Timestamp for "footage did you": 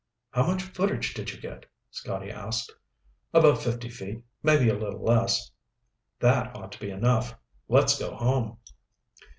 0.63-1.39